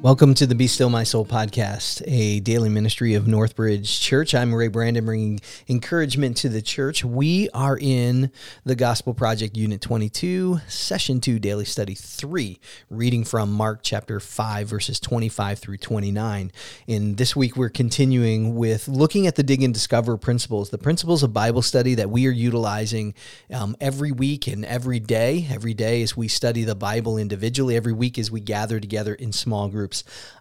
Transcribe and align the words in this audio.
Welcome 0.00 0.34
to 0.34 0.46
the 0.46 0.54
Be 0.54 0.68
Still 0.68 0.90
My 0.90 1.02
Soul 1.02 1.26
podcast, 1.26 2.04
a 2.06 2.38
daily 2.38 2.68
ministry 2.68 3.14
of 3.14 3.24
Northbridge 3.24 4.00
Church. 4.00 4.32
I'm 4.32 4.54
Ray 4.54 4.68
Brandon, 4.68 5.04
bringing 5.04 5.40
encouragement 5.68 6.36
to 6.36 6.48
the 6.48 6.62
church. 6.62 7.04
We 7.04 7.50
are 7.50 7.76
in 7.76 8.30
the 8.64 8.76
Gospel 8.76 9.12
Project 9.12 9.56
Unit 9.56 9.80
22, 9.80 10.60
Session 10.68 11.20
2, 11.20 11.40
Daily 11.40 11.64
Study 11.64 11.96
3, 11.96 12.60
reading 12.90 13.24
from 13.24 13.52
Mark 13.52 13.80
chapter 13.82 14.20
5, 14.20 14.68
verses 14.68 15.00
25 15.00 15.58
through 15.58 15.78
29. 15.78 16.52
And 16.86 17.16
this 17.16 17.34
week 17.34 17.56
we're 17.56 17.68
continuing 17.68 18.54
with 18.54 18.86
looking 18.86 19.26
at 19.26 19.34
the 19.34 19.42
Dig 19.42 19.64
and 19.64 19.74
Discover 19.74 20.16
principles, 20.18 20.70
the 20.70 20.78
principles 20.78 21.24
of 21.24 21.32
Bible 21.32 21.60
study 21.60 21.96
that 21.96 22.08
we 22.08 22.28
are 22.28 22.30
utilizing 22.30 23.14
um, 23.52 23.76
every 23.80 24.12
week 24.12 24.46
and 24.46 24.64
every 24.64 25.00
day. 25.00 25.48
Every 25.50 25.74
day 25.74 26.02
as 26.02 26.16
we 26.16 26.28
study 26.28 26.62
the 26.62 26.76
Bible 26.76 27.18
individually, 27.18 27.74
every 27.74 27.92
week 27.92 28.16
as 28.16 28.30
we 28.30 28.38
gather 28.38 28.78
together 28.78 29.12
in 29.12 29.32
small 29.32 29.66
groups 29.66 29.88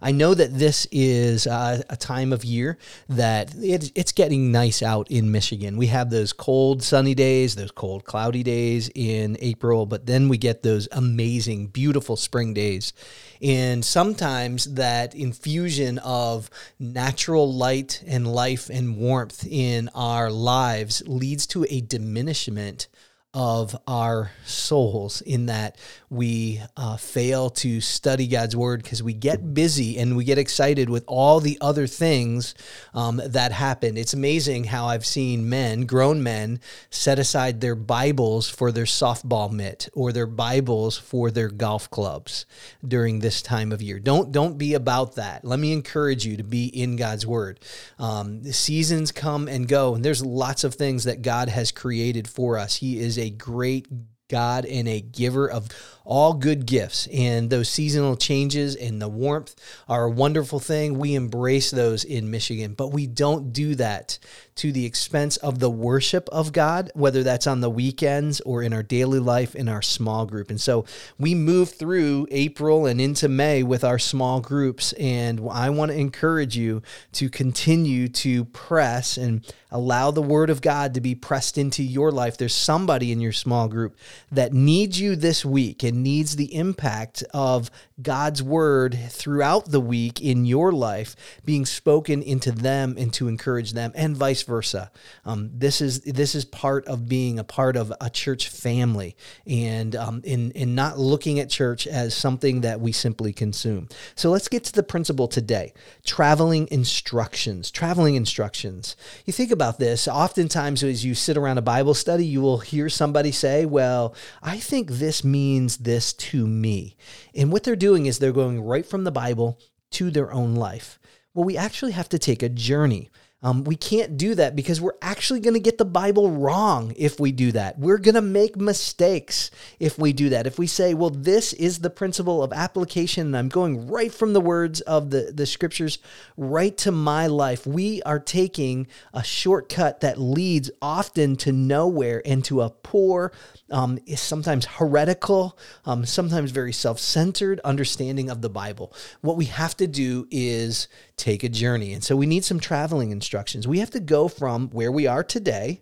I 0.01 0.11
know 0.11 0.33
that 0.33 0.57
this 0.57 0.87
is 0.91 1.47
uh, 1.47 1.81
a 1.89 1.95
time 1.95 2.33
of 2.33 2.43
year 2.43 2.77
that 3.09 3.53
it, 3.55 3.91
it's 3.95 4.11
getting 4.11 4.51
nice 4.51 4.81
out 4.81 5.09
in 5.09 5.31
Michigan. 5.31 5.77
We 5.77 5.87
have 5.87 6.09
those 6.09 6.33
cold, 6.33 6.83
sunny 6.83 7.15
days, 7.15 7.55
those 7.55 7.71
cold, 7.71 8.05
cloudy 8.05 8.43
days 8.43 8.89
in 8.93 9.37
April, 9.39 9.85
but 9.85 10.05
then 10.05 10.29
we 10.29 10.37
get 10.37 10.63
those 10.63 10.87
amazing, 10.91 11.67
beautiful 11.67 12.15
spring 12.15 12.53
days. 12.53 12.93
And 13.41 13.83
sometimes 13.85 14.65
that 14.73 15.13
infusion 15.13 15.99
of 15.99 16.49
natural 16.79 17.53
light 17.53 18.03
and 18.07 18.31
life 18.31 18.69
and 18.69 18.97
warmth 18.97 19.45
in 19.47 19.89
our 19.93 20.31
lives 20.31 21.03
leads 21.05 21.45
to 21.47 21.65
a 21.69 21.81
diminishment 21.81 22.87
of 23.33 23.75
our 23.87 24.31
souls 24.45 25.21
in 25.21 25.47
that 25.47 25.77
we 26.09 26.61
uh, 26.77 26.95
fail 26.95 27.49
to 27.49 27.81
study 27.81 28.25
God's 28.25 28.55
word 28.55 28.81
because 28.81 29.03
we 29.03 29.13
get 29.13 29.53
busy 29.53 29.97
and 29.97 30.15
we 30.15 30.23
get 30.23 30.37
excited 30.37 30.89
with 30.89 31.03
all 31.07 31.41
the 31.41 31.57
other 31.59 31.87
things 31.87 32.55
um, 32.93 33.21
that 33.23 33.51
happen. 33.51 33.97
It's 33.97 34.13
amazing 34.13 34.63
how 34.63 34.85
I've 34.85 35.05
seen 35.05 35.49
men, 35.49 35.85
grown 35.85 36.23
men, 36.23 36.61
set 36.89 37.19
aside 37.19 37.59
their 37.59 37.75
Bibles 37.75 38.49
for 38.49 38.71
their 38.71 38.85
softball 38.85 39.51
mitt 39.51 39.89
or 39.93 40.13
their 40.13 40.25
Bibles 40.25 40.97
for 40.97 41.29
their 41.29 41.49
golf 41.49 41.89
clubs 41.89 42.45
during 42.87 43.19
this 43.19 43.41
time 43.41 43.73
of 43.73 43.81
year. 43.81 43.99
Don't 43.99 44.31
don't 44.31 44.57
be 44.57 44.73
about 44.73 45.15
that. 45.15 45.43
Let 45.43 45.59
me 45.59 45.73
encourage 45.73 46.25
you 46.25 46.37
to 46.37 46.43
be 46.43 46.67
in 46.67 46.95
God's 46.95 47.27
word. 47.27 47.59
Um, 47.99 48.41
the 48.43 48.53
seasons 48.53 49.11
come 49.11 49.49
and 49.49 49.67
go, 49.67 49.95
and 49.95 50.03
there's 50.03 50.23
lots 50.23 50.63
of 50.63 50.75
things 50.75 51.03
that 51.03 51.21
God 51.21 51.49
has 51.49 51.71
created 51.71 52.27
for 52.27 52.57
us. 52.57 52.77
He 52.77 52.99
is 52.99 53.16
a 53.17 53.29
great 53.29 53.87
God 54.29 54.65
and 54.65 54.87
a 54.87 55.01
giver 55.01 55.49
of 55.49 55.69
all 56.07 56.33
good 56.33 56.65
gifts. 56.65 57.05
And 57.07 57.49
those 57.49 57.69
seasonal 57.69 58.15
changes 58.15 58.75
and 58.75 59.01
the 59.01 59.09
warmth 59.09 59.55
are 59.89 60.05
a 60.05 60.09
wonderful 60.09 60.59
thing. 60.59 60.97
We 60.97 61.15
embrace 61.15 61.69
those 61.69 62.05
in 62.05 62.31
Michigan, 62.31 62.73
but 62.73 62.93
we 62.93 63.05
don't 63.05 63.51
do 63.51 63.75
that 63.75 64.17
to 64.55 64.71
the 64.71 64.85
expense 64.85 65.37
of 65.37 65.59
the 65.59 65.69
worship 65.69 66.27
of 66.29 66.51
God, 66.51 66.91
whether 66.95 67.23
that's 67.23 67.45
on 67.45 67.61
the 67.61 67.69
weekends 67.69 68.39
or 68.41 68.63
in 68.63 68.73
our 68.73 68.81
daily 68.81 69.19
life 69.19 69.53
in 69.53 69.67
our 69.69 69.81
small 69.81 70.25
group. 70.25 70.49
And 70.49 70.59
so 70.59 70.85
we 71.19 71.35
move 71.35 71.69
through 71.69 72.27
April 72.31 72.85
and 72.85 72.99
into 72.99 73.27
May 73.27 73.61
with 73.61 73.83
our 73.83 73.99
small 73.99 74.39
groups. 74.39 74.93
And 74.93 75.41
I 75.51 75.69
want 75.69 75.91
to 75.91 75.97
encourage 75.97 76.57
you 76.57 76.81
to 77.13 77.29
continue 77.29 78.07
to 78.07 78.45
press 78.45 79.17
and 79.17 79.45
allow 79.69 80.11
the 80.11 80.21
word 80.21 80.49
of 80.49 80.61
God 80.61 80.93
to 80.93 81.01
be 81.01 81.13
pressed 81.13 81.57
into 81.57 81.83
your 81.83 82.11
life. 82.11 82.37
There's 82.37 82.55
somebody 82.55 83.11
in 83.11 83.19
your 83.19 83.33
small 83.33 83.67
group 83.67 83.97
that 84.31 84.53
needs 84.53 84.99
you 84.99 85.15
this 85.15 85.43
week 85.43 85.83
and 85.83 85.96
needs 86.03 86.35
the 86.35 86.55
impact 86.55 87.23
of 87.33 87.69
God's 88.01 88.43
word 88.43 88.97
throughout 89.09 89.71
the 89.71 89.79
week 89.79 90.21
in 90.21 90.45
your 90.45 90.71
life 90.71 91.15
being 91.45 91.65
spoken 91.65 92.21
into 92.21 92.51
them 92.51 92.95
and 92.97 93.11
to 93.13 93.27
encourage 93.27 93.73
them 93.73 93.91
and 93.95 94.15
vice 94.15 94.43
versa. 94.43 94.91
Um, 95.25 95.49
this 95.53 95.81
is 95.81 96.01
this 96.01 96.35
is 96.35 96.45
part 96.45 96.87
of 96.87 97.09
being 97.09 97.39
a 97.39 97.43
part 97.43 97.75
of 97.75 97.91
a 97.99 98.09
church 98.09 98.49
family 98.49 99.15
and 99.45 99.95
um, 99.95 100.21
in 100.23 100.51
in 100.51 100.75
not 100.75 100.99
looking 100.99 101.39
at 101.39 101.49
church 101.49 101.87
as 101.87 102.15
something 102.15 102.61
that 102.61 102.79
we 102.79 102.91
simply 102.91 103.33
consume. 103.33 103.89
So 104.15 104.29
let's 104.29 104.47
get 104.47 104.63
to 104.65 104.73
the 104.73 104.83
principle 104.83 105.27
today: 105.27 105.73
traveling 106.05 106.67
instructions. 106.69 107.71
Traveling 107.71 108.15
instructions. 108.15 108.95
You 109.25 109.33
think 109.33 109.51
about 109.51 109.79
this. 109.79 110.07
Oftentimes, 110.07 110.83
as 110.83 111.03
you 111.03 111.15
sit 111.15 111.37
around 111.37 111.57
a 111.57 111.63
Bible 111.63 111.93
study, 111.93 112.25
you 112.25 112.41
will 112.41 112.59
hear 112.59 112.89
somebody 112.89 113.31
say, 113.31 113.65
"Well, 113.65 114.13
I 114.43 114.59
think 114.59 114.91
this 114.91 115.23
means 115.23 115.77
this 115.87 116.13
to 116.13 116.45
me," 116.45 116.95
and 117.33 117.51
what 117.51 117.63
they're 117.63 117.75
doing 117.75 118.05
is 118.05 118.19
they're 118.19 118.31
going 118.31 118.61
right 118.61 118.85
from 118.85 119.05
the 119.05 119.11
Bible 119.11 119.57
to 119.91 120.11
their 120.11 120.31
own 120.31 120.53
life. 120.53 120.99
Well, 121.33 121.45
we 121.45 121.57
actually 121.57 121.93
have 121.93 122.09
to 122.09 122.19
take 122.19 122.43
a 122.43 122.49
journey. 122.49 123.09
Um, 123.43 123.63
we 123.65 123.75
can't 123.75 124.17
do 124.17 124.33
that 124.33 124.55
because 124.55 124.81
we're 124.81 124.97
actually 124.99 125.41
going 125.41 125.53
to 125.53 125.59
get 125.59 125.77
the 125.77 125.85
Bible 125.85 126.31
wrong 126.31 126.93
if 126.97 127.19
we 127.19 127.31
do 127.31 127.51
that. 127.51 127.77
We're 127.77 127.99
going 127.99 128.15
to 128.15 128.21
make 128.21 128.57
mistakes 128.57 129.51
if 129.79 129.99
we 129.99 130.11
do 130.11 130.29
that. 130.29 130.47
If 130.47 130.57
we 130.57 130.65
say, 130.65 130.95
well, 130.95 131.11
this 131.11 131.53
is 131.53 131.79
the 131.79 131.91
principle 131.91 132.41
of 132.41 132.51
application, 132.51 133.27
and 133.27 133.37
I'm 133.37 133.49
going 133.49 133.87
right 133.87 134.11
from 134.11 134.33
the 134.33 134.41
words 134.41 134.81
of 134.81 135.11
the, 135.11 135.31
the 135.31 135.45
scriptures 135.45 135.99
right 136.35 136.75
to 136.79 136.91
my 136.91 137.27
life, 137.27 137.67
we 137.67 138.01
are 138.03 138.19
taking 138.19 138.87
a 139.13 139.23
shortcut 139.23 140.01
that 140.01 140.19
leads 140.19 140.71
often 140.81 141.35
to 141.37 141.51
nowhere 141.51 142.23
and 142.25 142.43
to 142.45 142.61
a 142.61 142.71
poor, 142.71 143.31
um, 143.69 143.99
sometimes 144.15 144.65
heretical, 144.65 145.59
um, 145.85 146.07
sometimes 146.07 146.49
very 146.49 146.73
self 146.73 146.99
centered 146.99 147.59
understanding 147.63 148.31
of 148.31 148.41
the 148.41 148.49
Bible. 148.49 148.93
What 149.21 149.37
we 149.37 149.45
have 149.45 149.77
to 149.77 149.85
do 149.85 150.27
is 150.31 150.87
take 151.17 151.43
a 151.43 151.49
journey. 151.49 151.93
And 151.93 152.03
so 152.03 152.15
we 152.15 152.25
need 152.25 152.45
some 152.45 152.59
traveling 152.59 153.11
instructions. 153.11 153.67
We 153.67 153.79
have 153.79 153.91
to 153.91 153.99
go 153.99 154.27
from 154.27 154.69
where 154.69 154.91
we 154.91 155.07
are 155.07 155.23
today 155.23 155.81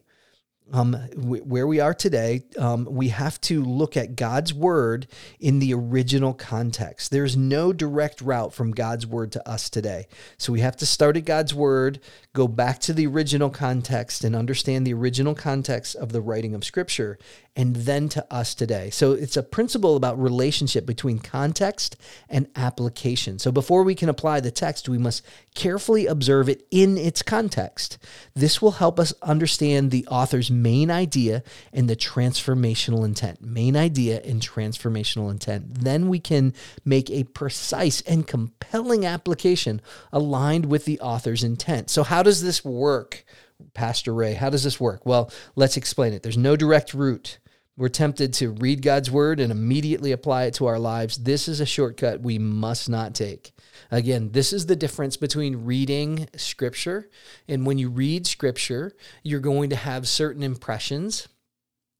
um, 0.73 0.93
where 1.15 1.67
we 1.67 1.79
are 1.79 1.93
today, 1.93 2.43
um, 2.57 2.87
we 2.89 3.09
have 3.09 3.39
to 3.41 3.63
look 3.63 3.95
at 3.95 4.15
God's 4.15 4.53
word 4.53 5.07
in 5.39 5.59
the 5.59 5.73
original 5.73 6.33
context. 6.33 7.11
There's 7.11 7.37
no 7.37 7.71
direct 7.71 8.19
route 8.21 8.53
from 8.53 8.71
God's 8.71 9.05
word 9.05 9.31
to 9.33 9.47
us 9.47 9.69
today. 9.69 10.07
So 10.37 10.51
we 10.51 10.61
have 10.61 10.75
to 10.77 10.85
start 10.85 11.17
at 11.17 11.25
God's 11.25 11.53
word, 11.53 11.99
go 12.33 12.47
back 12.47 12.79
to 12.79 12.93
the 12.93 13.05
original 13.05 13.49
context, 13.49 14.23
and 14.23 14.35
understand 14.35 14.87
the 14.87 14.93
original 14.93 15.35
context 15.35 15.95
of 15.95 16.11
the 16.11 16.21
writing 16.21 16.55
of 16.55 16.63
Scripture, 16.63 17.19
and 17.55 17.75
then 17.75 18.09
to 18.09 18.33
us 18.33 18.53
today. 18.53 18.89
So 18.89 19.13
it's 19.13 19.37
a 19.37 19.43
principle 19.43 19.95
about 19.95 20.21
relationship 20.21 20.85
between 20.85 21.19
context 21.19 21.95
and 22.27 22.47
application. 22.55 23.39
So 23.39 23.51
before 23.51 23.83
we 23.83 23.95
can 23.95 24.09
apply 24.09 24.39
the 24.39 24.51
text, 24.51 24.89
we 24.89 24.97
must 24.97 25.23
carefully 25.53 26.05
observe 26.07 26.49
it 26.49 26.67
in 26.71 26.97
its 26.97 27.21
context. 27.21 27.97
This 28.33 28.61
will 28.61 28.71
help 28.71 28.99
us 28.99 29.13
understand 29.21 29.91
the 29.91 30.05
author's 30.07 30.51
main 30.61 30.89
idea 30.89 31.43
and 31.73 31.89
the 31.89 31.95
transformational 31.95 33.05
intent. 33.05 33.41
Main 33.41 33.75
idea 33.75 34.21
and 34.23 34.41
transformational 34.41 35.29
intent. 35.29 35.75
Then 35.83 36.07
we 36.09 36.19
can 36.19 36.53
make 36.83 37.09
a 37.09 37.23
precise 37.25 38.01
and 38.01 38.27
compelling 38.27 39.05
application 39.05 39.81
aligned 40.11 40.65
with 40.65 40.85
the 40.85 40.99
author's 40.99 41.43
intent. 41.43 41.89
So, 41.89 42.03
how 42.03 42.23
does 42.23 42.41
this 42.41 42.63
work? 42.63 43.25
Pastor 43.73 44.13
Ray, 44.13 44.33
how 44.33 44.49
does 44.49 44.63
this 44.63 44.79
work? 44.79 45.05
Well, 45.05 45.31
let's 45.55 45.77
explain 45.77 46.13
it. 46.13 46.23
There's 46.23 46.37
no 46.37 46.55
direct 46.55 46.93
route. 46.93 47.37
We're 47.77 47.89
tempted 47.89 48.33
to 48.35 48.51
read 48.51 48.81
God's 48.81 49.11
word 49.11 49.41
and 49.41 49.51
immediately 49.51 50.13
apply 50.13 50.45
it 50.45 50.53
to 50.55 50.65
our 50.65 50.79
lives. 50.79 51.17
This 51.17 51.49
is 51.49 51.59
a 51.59 51.65
shortcut 51.65 52.21
we 52.21 52.39
must 52.39 52.87
not 52.87 53.13
take. 53.13 53.51
Again, 53.91 54.31
this 54.31 54.53
is 54.53 54.65
the 54.65 54.77
difference 54.77 55.17
between 55.17 55.65
reading 55.65 56.29
scripture 56.37 57.09
and 57.49 57.65
when 57.65 57.77
you 57.77 57.89
read 57.89 58.27
scripture, 58.27 58.93
you're 59.23 59.41
going 59.41 59.69
to 59.71 59.75
have 59.75 60.07
certain 60.07 60.41
impressions 60.41 61.27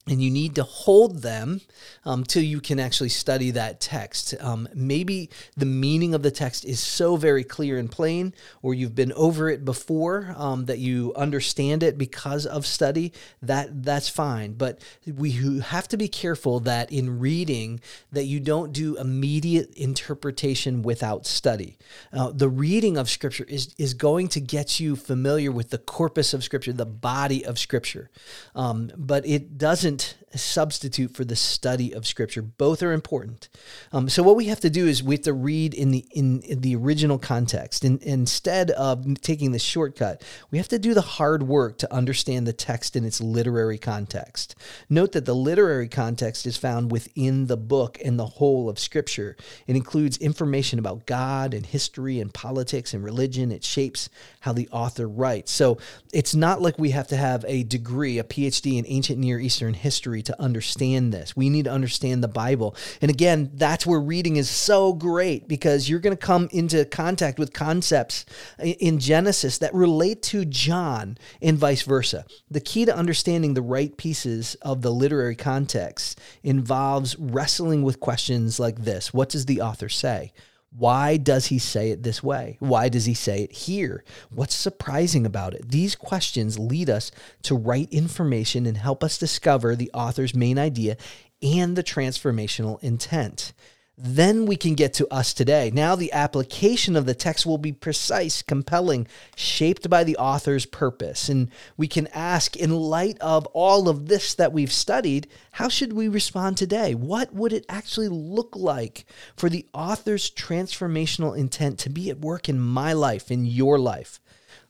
and 0.07 0.21
you 0.21 0.29
need 0.29 0.53
to 0.55 0.63
hold 0.63 1.23
them 1.23 1.61
um, 2.03 2.23
till 2.23 2.43
you 2.43 2.61
can 2.61 2.79
actually 2.79 3.09
study 3.09 3.49
that 3.51 3.79
text. 3.79 4.35
Um, 4.39 4.69
maybe 4.75 5.31
the 5.57 5.65
meaning 5.65 6.13
of 6.13 6.21
the 6.21 6.29
text 6.29 6.63
is 6.63 6.79
so 6.79 7.15
very 7.15 7.43
clear 7.43 7.79
and 7.79 7.91
plain, 7.91 8.33
or 8.61 8.75
you've 8.75 8.93
been 8.93 9.13
over 9.13 9.49
it 9.49 9.65
before 9.65 10.35
um, 10.37 10.65
that 10.65 10.77
you 10.77 11.11
understand 11.15 11.81
it 11.81 11.97
because 11.97 12.45
of 12.45 12.67
study. 12.67 13.13
That 13.41 13.83
that's 13.83 14.07
fine, 14.07 14.53
but 14.53 14.79
we 15.11 15.31
have 15.61 15.87
to 15.87 15.97
be 15.97 16.07
careful 16.07 16.59
that 16.61 16.91
in 16.91 17.19
reading 17.19 17.79
that 18.11 18.25
you 18.25 18.39
don't 18.39 18.73
do 18.73 18.97
immediate 18.97 19.73
interpretation 19.73 20.83
without 20.83 21.25
study. 21.25 21.79
Uh, 22.13 22.31
the 22.31 22.49
reading 22.49 22.97
of 22.97 23.09
Scripture 23.09 23.45
is 23.47 23.73
is 23.79 23.95
going 23.95 24.27
to 24.27 24.39
get 24.39 24.79
you 24.79 24.95
familiar 24.95 25.51
with 25.51 25.71
the 25.71 25.79
corpus 25.79 26.31
of 26.33 26.43
Scripture, 26.43 26.73
the 26.73 26.85
body 26.85 27.43
of 27.43 27.57
Scripture, 27.57 28.11
um, 28.53 28.91
but 28.95 29.25
it 29.25 29.57
doesn't 29.57 29.94
isn't 29.95 30.15
a 30.33 30.37
substitute 30.37 31.15
for 31.15 31.23
the 31.23 31.35
study 31.35 31.93
of 31.93 32.05
Scripture. 32.05 32.41
Both 32.41 32.83
are 32.83 32.91
important. 32.91 33.47
Um, 33.93 34.09
so 34.09 34.21
what 34.21 34.35
we 34.35 34.45
have 34.45 34.59
to 34.59 34.69
do 34.69 34.85
is 34.85 35.01
we 35.01 35.15
have 35.15 35.23
to 35.23 35.33
read 35.33 35.73
in 35.73 35.91
the 35.91 36.05
in, 36.11 36.41
in 36.41 36.59
the 36.59 36.75
original 36.75 37.17
context, 37.17 37.85
and 37.85 38.03
instead 38.03 38.71
of 38.71 39.21
taking 39.21 39.53
the 39.53 39.59
shortcut, 39.59 40.21
we 40.51 40.57
have 40.57 40.67
to 40.67 40.77
do 40.77 40.93
the 40.93 41.01
hard 41.01 41.43
work 41.43 41.77
to 41.77 41.93
understand 41.93 42.45
the 42.45 42.53
text 42.53 42.97
in 42.97 43.05
its 43.05 43.21
literary 43.21 43.77
context. 43.77 44.55
Note 44.89 45.13
that 45.13 45.23
the 45.23 45.33
literary 45.33 45.87
context 45.87 46.45
is 46.45 46.57
found 46.57 46.91
within 46.91 47.47
the 47.47 47.55
book 47.55 47.97
and 48.03 48.19
the 48.19 48.25
whole 48.25 48.67
of 48.67 48.77
Scripture. 48.77 49.37
It 49.67 49.77
includes 49.77 50.17
information 50.17 50.79
about 50.79 51.05
God 51.05 51.53
and 51.53 51.65
history 51.65 52.19
and 52.19 52.33
politics 52.33 52.93
and 52.93 53.01
religion. 53.01 53.53
It 53.53 53.63
shapes 53.63 54.09
how 54.41 54.51
the 54.51 54.67
author 54.69 55.07
writes. 55.07 55.53
So 55.53 55.77
it's 56.11 56.35
not 56.35 56.61
like 56.61 56.77
we 56.77 56.89
have 56.89 57.07
to 57.07 57.15
have 57.15 57.45
a 57.47 57.63
degree, 57.63 58.19
a 58.19 58.23
PhD 58.25 58.77
in 58.77 58.85
ancient 58.87 59.19
Near 59.19 59.39
Eastern 59.39 59.73
history 59.85 60.23
to 60.23 60.41
understand 60.41 61.13
this. 61.13 61.35
We 61.35 61.47
need 61.51 61.65
to 61.65 61.71
understand 61.71 62.23
the 62.23 62.27
Bible. 62.27 62.75
And 63.03 63.11
again, 63.11 63.51
that's 63.53 63.85
where 63.85 63.99
reading 63.99 64.37
is 64.37 64.49
so 64.49 64.93
great 64.93 65.47
because 65.47 65.87
you're 65.87 65.99
going 65.99 66.17
to 66.17 66.25
come 66.25 66.49
into 66.51 66.85
contact 66.85 67.37
with 67.37 67.53
concepts 67.53 68.25
in 68.57 68.97
Genesis 68.97 69.59
that 69.59 69.75
relate 69.75 70.23
to 70.23 70.43
John 70.43 71.19
and 71.39 71.55
vice 71.55 71.83
versa. 71.83 72.25
The 72.49 72.61
key 72.61 72.85
to 72.85 72.95
understanding 72.95 73.53
the 73.53 73.61
right 73.61 73.95
pieces 73.95 74.55
of 74.63 74.81
the 74.81 74.91
literary 74.91 75.35
context 75.35 76.19
involves 76.41 77.15
wrestling 77.19 77.83
with 77.83 77.99
questions 77.99 78.59
like 78.59 78.79
this 78.85 79.13
What 79.13 79.29
does 79.29 79.45
the 79.45 79.61
author 79.61 79.87
say? 79.87 80.33
Why 80.77 81.17
does 81.17 81.47
he 81.47 81.59
say 81.59 81.91
it 81.91 82.03
this 82.03 82.21
way? 82.21 82.57
Why 82.59 82.89
does 82.89 83.05
he 83.05 83.13
say 83.13 83.43
it 83.43 83.51
here? 83.51 84.03
What's 84.29 84.55
surprising 84.55 85.25
about 85.25 85.53
it? 85.53 85.69
These 85.69 85.95
questions 85.95 86.59
lead 86.59 86.89
us 86.89 87.11
to 87.43 87.55
right 87.55 87.87
information 87.91 88.65
and 88.65 88.77
help 88.77 89.03
us 89.03 89.17
discover 89.17 89.75
the 89.75 89.91
author's 89.93 90.35
main 90.35 90.59
idea 90.59 90.97
and 91.41 91.75
the 91.75 91.83
transformational 91.83 92.83
intent. 92.83 93.53
Then 93.97 94.45
we 94.45 94.57
can 94.57 94.75
get 94.75 94.93
to 94.95 95.13
us 95.13 95.33
today. 95.33 95.71
Now, 95.73 95.95
the 95.95 96.11
application 96.11 96.97
of 96.97 97.05
the 97.05 97.15
text 97.15 97.45
will 97.45 97.57
be 97.57 97.71
precise, 97.71 98.41
compelling, 98.41 99.07
shaped 99.37 99.89
by 99.89 100.03
the 100.03 100.17
author's 100.17 100.65
purpose. 100.65 101.29
And 101.29 101.49
we 101.77 101.87
can 101.87 102.07
ask, 102.07 102.57
in 102.57 102.75
light 102.75 103.17
of 103.21 103.45
all 103.47 103.87
of 103.87 104.07
this 104.07 104.33
that 104.33 104.51
we've 104.51 104.71
studied, 104.71 105.27
how 105.51 105.69
should 105.69 105.93
we 105.93 106.09
respond 106.09 106.57
today? 106.57 106.93
What 106.93 107.33
would 107.33 107.53
it 107.53 107.65
actually 107.69 108.09
look 108.09 108.53
like 108.57 109.05
for 109.37 109.49
the 109.49 109.65
author's 109.73 110.29
transformational 110.29 111.37
intent 111.37 111.79
to 111.79 111.89
be 111.89 112.09
at 112.09 112.19
work 112.19 112.49
in 112.49 112.59
my 112.59 112.91
life, 112.91 113.31
in 113.31 113.45
your 113.45 113.79
life? 113.79 114.19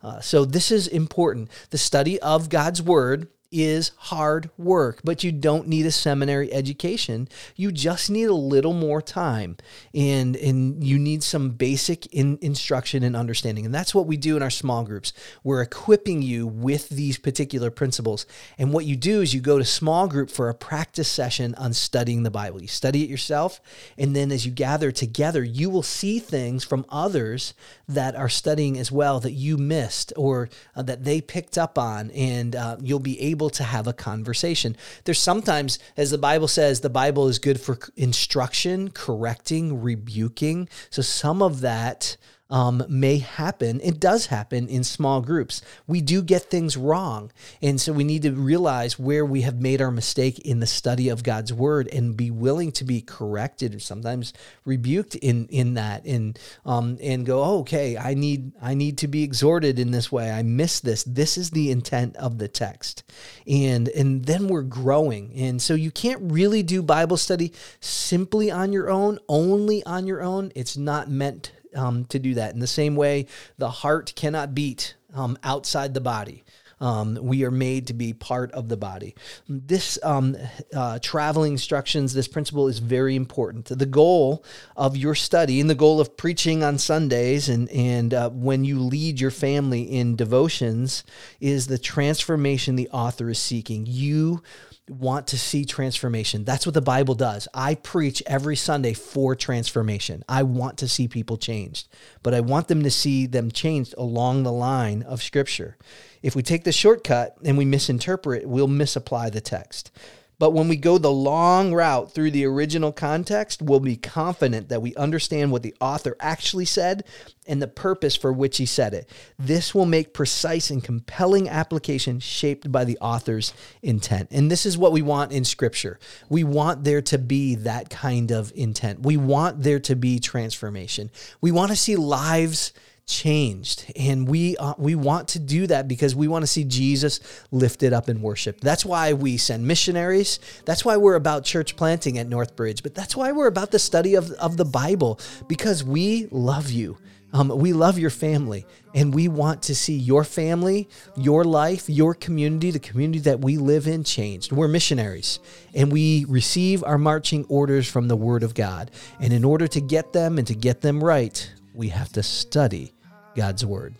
Uh, 0.03 0.19
so, 0.19 0.45
this 0.45 0.71
is 0.71 0.87
important. 0.87 1.49
The 1.71 1.79
study 1.79 2.19
of 2.19 2.49
God's 2.49 2.81
Word 2.81 3.27
is 3.51 3.91
hard 3.97 4.49
work, 4.57 4.99
but 5.03 5.23
you 5.23 5.31
don't 5.31 5.67
need 5.67 5.85
a 5.85 5.91
seminary 5.91 6.51
education. 6.51 7.27
You 7.55 7.71
just 7.71 8.09
need 8.09 8.25
a 8.25 8.33
little 8.33 8.73
more 8.73 9.01
time 9.01 9.57
and, 9.93 10.35
and 10.35 10.83
you 10.83 10.99
need 10.99 11.23
some 11.23 11.51
basic 11.51 12.05
in, 12.07 12.37
instruction 12.41 13.03
and 13.03 13.15
understanding. 13.15 13.65
And 13.65 13.73
that's 13.73 13.95
what 13.95 14.07
we 14.07 14.17
do 14.17 14.35
in 14.35 14.43
our 14.43 14.49
small 14.49 14.83
groups. 14.83 15.13
We're 15.43 15.61
equipping 15.61 16.21
you 16.21 16.47
with 16.47 16.89
these 16.89 17.17
particular 17.17 17.71
principles. 17.71 18.25
And 18.57 18.73
what 18.73 18.85
you 18.85 18.95
do 18.95 19.21
is 19.21 19.33
you 19.33 19.41
go 19.41 19.57
to 19.57 19.65
small 19.65 20.07
group 20.07 20.29
for 20.29 20.49
a 20.49 20.53
practice 20.53 21.09
session 21.09 21.55
on 21.55 21.73
studying 21.73 22.23
the 22.23 22.31
Bible. 22.31 22.61
You 22.61 22.67
study 22.67 23.03
it 23.03 23.09
yourself. 23.09 23.61
And 23.97 24.15
then 24.15 24.31
as 24.31 24.45
you 24.45 24.51
gather 24.51 24.91
together, 24.91 25.43
you 25.43 25.69
will 25.69 25.83
see 25.83 26.19
things 26.19 26.63
from 26.63 26.85
others 26.89 27.53
that 27.87 28.15
are 28.15 28.29
studying 28.29 28.77
as 28.77 28.91
well 28.91 29.19
that 29.21 29.31
you 29.31 29.57
missed 29.57 30.11
or 30.17 30.49
uh, 30.75 30.81
that 30.83 31.03
they 31.03 31.21
picked 31.21 31.57
up 31.57 31.77
on. 31.77 32.11
And 32.11 32.55
uh, 32.55 32.77
you'll 32.81 32.99
be 32.99 33.19
able 33.21 33.44
able 33.45 33.49
to 33.51 33.63
have 33.63 33.85
a 33.85 33.93
conversation. 33.93 34.75
There's 35.03 35.19
sometimes, 35.19 35.77
as 35.95 36.09
the 36.09 36.17
Bible 36.17 36.47
says, 36.47 36.81
the 36.81 36.89
Bible 36.89 37.27
is 37.27 37.37
good 37.37 37.61
for 37.61 37.77
instruction, 37.95 38.89
correcting, 38.89 39.81
rebuking. 39.83 40.67
So 40.89 41.03
some 41.03 41.43
of 41.43 41.61
that 41.61 42.17
um, 42.49 42.83
may 42.87 43.17
happen. 43.17 43.81
It 43.81 43.99
does 43.99 44.27
happen 44.27 44.67
in 44.67 44.83
small 44.83 45.21
groups. 45.21 45.61
We 45.87 46.01
do 46.01 46.21
get 46.21 46.43
things 46.43 46.77
wrong. 46.77 47.31
And 47.61 47.81
so 47.81 47.91
we 47.91 48.03
need 48.03 48.21
to 48.21 48.31
realize 48.31 48.99
where 48.99 49.25
we 49.25 49.41
have 49.41 49.59
made 49.59 49.81
our 49.81 49.91
mistake 49.91 50.39
in 50.39 50.59
the 50.59 50.67
study 50.67 51.09
of 51.09 51.23
God's 51.23 51.51
word 51.51 51.87
and 51.91 52.15
be 52.15 52.29
willing 52.29 52.71
to 52.73 52.83
be 52.83 53.01
corrected 53.01 53.73
or 53.73 53.79
sometimes 53.79 54.31
rebuked 54.63 55.15
in, 55.15 55.47
in 55.47 55.73
that 55.73 56.05
and, 56.05 56.37
um, 56.65 56.97
and 57.01 57.25
go, 57.25 57.43
oh, 57.43 57.59
okay, 57.61 57.97
I 57.97 58.13
need, 58.13 58.51
I 58.61 58.75
need 58.75 58.99
to 58.99 59.07
be 59.07 59.23
exhorted 59.23 59.79
in 59.79 59.91
this 59.91 60.11
way. 60.11 60.31
I 60.31 60.43
miss 60.43 60.79
this. 60.79 61.03
This 61.03 61.37
is 61.37 61.49
the 61.49 61.71
intent 61.71 62.15
of 62.17 62.37
the 62.37 62.47
text. 62.47 63.03
And, 63.47 63.87
and 63.89 64.23
then 64.25 64.47
we're 64.47 64.61
growing. 64.61 65.33
And 65.35 65.59
so 65.59 65.73
you 65.73 65.89
can't 65.89 66.31
really 66.31 66.61
do 66.61 66.83
Bible 66.83 67.17
study 67.17 67.53
simply 67.79 68.51
on 68.51 68.71
your 68.71 68.91
own, 68.91 69.17
only 69.27 69.83
on 69.85 70.05
your 70.05 70.21
own. 70.21 70.51
It's 70.53 70.77
not 70.77 71.09
meant 71.09 71.51
um, 71.75 72.05
to 72.05 72.19
do 72.19 72.33
that. 72.35 72.53
In 72.53 72.59
the 72.59 72.67
same 72.67 72.95
way, 72.95 73.27
the 73.57 73.69
heart 73.69 74.13
cannot 74.15 74.55
beat 74.55 74.95
um, 75.13 75.37
outside 75.43 75.93
the 75.93 76.01
body. 76.01 76.43
Um, 76.81 77.17
we 77.21 77.45
are 77.45 77.51
made 77.51 77.87
to 77.87 77.93
be 77.93 78.13
part 78.13 78.51
of 78.51 78.67
the 78.67 78.77
body. 78.77 79.15
This 79.47 79.97
um, 80.03 80.35
uh, 80.73 80.99
traveling 81.01 81.53
instructions, 81.53 82.13
this 82.13 82.27
principle 82.27 82.67
is 82.67 82.79
very 82.79 83.15
important. 83.15 83.65
The 83.65 83.85
goal 83.85 84.43
of 84.75 84.97
your 84.97 85.15
study 85.15 85.61
and 85.61 85.69
the 85.69 85.75
goal 85.75 86.01
of 86.01 86.17
preaching 86.17 86.63
on 86.63 86.77
Sundays 86.77 87.47
and, 87.47 87.69
and 87.69 88.13
uh, 88.13 88.29
when 88.29 88.65
you 88.65 88.79
lead 88.79 89.21
your 89.21 89.31
family 89.31 89.83
in 89.83 90.15
devotions 90.15 91.03
is 91.39 91.67
the 91.67 91.77
transformation 91.77 92.75
the 92.75 92.89
author 92.89 93.29
is 93.29 93.39
seeking. 93.39 93.85
You 93.87 94.43
want 94.89 95.27
to 95.27 95.37
see 95.37 95.65
transformation. 95.65 96.43
That's 96.43 96.65
what 96.65 96.75
the 96.75 96.81
Bible 96.81 97.15
does. 97.15 97.47
I 97.53 97.75
preach 97.75 98.21
every 98.27 98.55
Sunday 98.55 98.93
for 98.93 99.35
transformation. 99.35 100.23
I 100.29 100.43
want 100.43 100.77
to 100.79 100.87
see 100.87 101.07
people 101.07 101.37
changed, 101.37 101.87
but 102.21 102.33
I 102.33 102.41
want 102.41 102.67
them 102.67 102.83
to 102.83 102.91
see 102.91 103.25
them 103.25 103.51
changed 103.51 103.95
along 103.97 104.43
the 104.43 104.51
line 104.51 105.01
of 105.01 105.23
Scripture. 105.23 105.77
If 106.21 106.35
we 106.35 106.43
take 106.43 106.63
the 106.63 106.71
shortcut 106.71 107.37
and 107.43 107.57
we 107.57 107.65
misinterpret, 107.65 108.47
we'll 108.47 108.67
misapply 108.67 109.29
the 109.29 109.41
text. 109.41 109.91
But 110.37 110.51
when 110.51 110.67
we 110.67 110.75
go 110.75 110.97
the 110.97 111.11
long 111.11 111.73
route 111.73 112.11
through 112.11 112.31
the 112.31 112.45
original 112.45 112.91
context, 112.91 113.61
we'll 113.61 113.79
be 113.79 113.95
confident 113.95 114.69
that 114.69 114.81
we 114.81 114.95
understand 114.95 115.51
what 115.51 115.63
the 115.63 115.75
author 115.79 116.15
actually 116.19 116.65
said 116.65 117.05
and 117.47 117.61
the 117.61 117.67
purpose 117.67 118.15
for 118.15 118.33
which 118.33 118.57
he 118.57 118.65
said 118.65 118.93
it. 118.93 119.09
This 119.39 119.73
will 119.73 119.85
make 119.85 120.13
precise 120.13 120.69
and 120.69 120.83
compelling 120.83 121.47
application 121.47 122.19
shaped 122.19 122.71
by 122.71 122.83
the 122.83 122.97
author's 122.99 123.53
intent. 123.81 124.29
And 124.31 124.51
this 124.51 124.65
is 124.65 124.77
what 124.77 124.91
we 124.91 125.01
want 125.01 125.31
in 125.31 125.45
scripture. 125.45 125.99
We 126.29 126.43
want 126.43 126.83
there 126.83 127.01
to 127.03 127.17
be 127.17 127.55
that 127.55 127.89
kind 127.89 128.31
of 128.31 128.51
intent. 128.55 129.01
We 129.01 129.17
want 129.17 129.63
there 129.63 129.79
to 129.81 129.95
be 129.95 130.19
transformation. 130.19 131.11
We 131.39 131.51
want 131.51 131.71
to 131.71 131.77
see 131.77 131.95
lives 131.95 132.73
changed 133.07 133.91
and 133.95 134.27
we 134.27 134.57
uh, 134.57 134.73
we 134.77 134.95
want 134.95 135.27
to 135.27 135.39
do 135.39 135.67
that 135.67 135.87
because 135.87 136.15
we 136.15 136.27
want 136.27 136.41
to 136.41 136.47
see 136.47 136.63
Jesus 136.63 137.19
lifted 137.51 137.93
up 137.93 138.09
in 138.09 138.21
worship. 138.21 138.59
That's 138.61 138.83
why 138.83 139.13
we 139.13 139.37
send 139.37 139.67
missionaries. 139.67 140.39
That's 140.65 140.83
why 140.83 140.97
we're 140.97 141.15
about 141.15 141.43
church 141.43 141.75
planting 141.75 142.17
at 142.17 142.27
Northbridge, 142.27 142.81
but 142.81 142.95
that's 142.95 143.15
why 143.15 143.31
we're 143.31 143.47
about 143.47 143.71
the 143.71 143.79
study 143.79 144.15
of 144.15 144.31
of 144.31 144.57
the 144.57 144.65
Bible 144.65 145.19
because 145.47 145.83
we 145.83 146.27
love 146.31 146.71
you. 146.71 146.97
Um, 147.31 147.49
we 147.49 147.73
love 147.73 147.99
your 147.99 148.11
family 148.11 148.65
and 148.93 149.13
we 149.13 149.27
want 149.27 149.63
to 149.63 149.75
see 149.75 149.97
your 149.97 150.23
family, 150.23 150.87
your 151.17 151.43
life, 151.43 151.89
your 151.89 152.13
community, 152.13 152.71
the 152.71 152.79
community 152.79 153.19
that 153.19 153.41
we 153.41 153.57
live 153.57 153.87
in 153.87 154.05
changed. 154.05 154.53
We're 154.53 154.69
missionaries 154.69 155.39
and 155.73 155.91
we 155.91 156.25
receive 156.29 156.81
our 156.85 156.97
marching 156.97 157.43
orders 157.49 157.91
from 157.91 158.07
the 158.07 158.15
Word 158.15 158.41
of 158.43 158.53
God. 158.53 158.89
And 159.19 159.33
in 159.33 159.43
order 159.43 159.67
to 159.67 159.81
get 159.81 160.13
them 160.13 160.37
and 160.37 160.47
to 160.47 160.55
get 160.55 160.79
them 160.79 161.03
right, 161.03 161.51
we 161.73 161.89
have 161.89 162.13
to 162.13 162.23
study 162.23 162.94
God's 163.35 163.65
Word. 163.65 163.95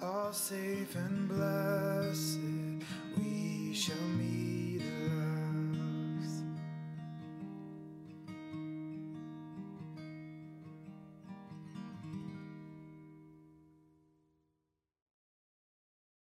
All 0.00 0.32
safe 0.32 0.94
and 0.94 1.28
blessed, 1.28 2.38
we 3.18 3.74
shall 3.74 3.96
meet. 4.16 4.53